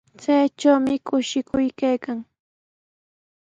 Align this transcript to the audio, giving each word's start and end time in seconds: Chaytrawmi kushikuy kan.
Chaytrawmi 0.21 0.95
kushikuy 1.07 1.67
kan. 2.03 2.19